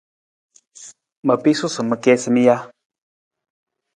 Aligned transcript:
Ma 1.27 1.35
piisu 1.43 1.67
sa 1.71 1.81
ma 1.89 1.95
kiisa 2.03 2.29
mi 2.33 2.41
ja? 2.47 2.57